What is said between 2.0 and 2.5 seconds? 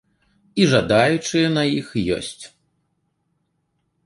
ёсць.